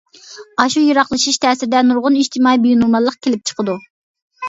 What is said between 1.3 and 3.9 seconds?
تەسىرىدە نۇرغۇن ئىجتىمائىي بىنورماللىق كېلىپ چىقىدۇ.